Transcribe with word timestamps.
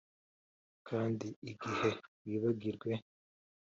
kandi 0.87 1.27
igihe 1.51 1.89
wibagirwe. 2.27 2.91